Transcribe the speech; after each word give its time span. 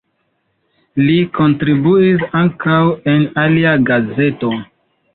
Li 1.01 1.17
kontribuis 1.35 2.25
ankaŭ 2.41 2.81
en 3.15 3.31
alia 3.47 3.79
gazeto. 3.95 4.55